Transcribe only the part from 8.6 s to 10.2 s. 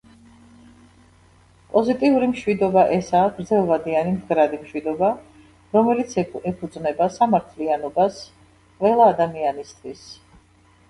ყველა ადამიანისთვის.